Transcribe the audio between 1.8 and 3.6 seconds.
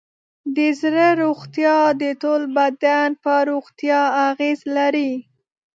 د ټول بدن پر